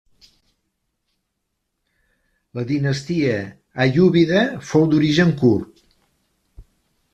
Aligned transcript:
La 2.59 2.65
dinastia 2.71 3.37
aiúbida 3.87 4.43
fou 4.73 4.91
d'origen 4.95 5.37
kurd. 5.43 5.87